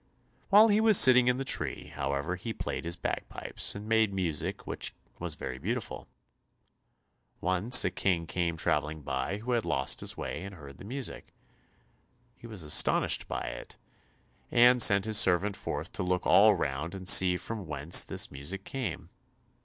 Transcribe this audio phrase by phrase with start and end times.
[0.49, 4.65] While he was sitting in the tree, however, he played his bagpipes, and made music
[4.65, 6.07] which was very beautiful.
[7.39, 11.35] Once a King came travelling by who had lost his way and heard the music.
[12.35, 13.77] He was astonished at it,
[14.49, 18.63] and sent his servant forth to look all round and see from whence this music
[18.65, 19.11] came.